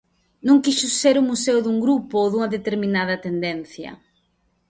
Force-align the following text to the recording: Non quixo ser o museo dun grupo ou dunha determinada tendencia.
Non 0.47 0.57
quixo 0.63 0.87
ser 1.01 1.15
o 1.17 1.27
museo 1.29 1.57
dun 1.61 1.77
grupo 1.85 2.13
ou 2.21 2.27
dunha 2.31 2.53
determinada 2.55 3.21
tendencia. 3.27 3.91